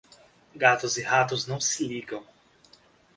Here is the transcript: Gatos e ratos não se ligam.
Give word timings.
Gatos 0.55 0.97
e 0.97 1.03
ratos 1.03 1.45
não 1.45 1.61
se 1.61 1.87
ligam. 1.87 2.23